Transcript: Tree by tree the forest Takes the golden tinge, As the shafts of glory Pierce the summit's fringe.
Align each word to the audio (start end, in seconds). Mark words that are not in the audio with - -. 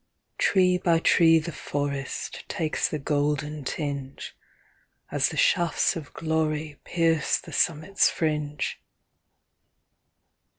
Tree 0.39 0.79
by 0.79 0.97
tree 0.97 1.37
the 1.37 1.51
forest 1.51 2.43
Takes 2.49 2.89
the 2.89 2.97
golden 2.97 3.63
tinge, 3.63 4.35
As 5.11 5.29
the 5.29 5.37
shafts 5.37 5.95
of 5.95 6.11
glory 6.15 6.79
Pierce 6.85 7.37
the 7.37 7.53
summit's 7.53 8.09
fringe. 8.09 8.81